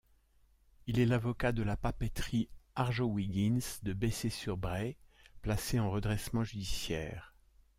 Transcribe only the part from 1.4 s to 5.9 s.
de la papeterie Arjowiggins de Bessé-sur-Braye, placée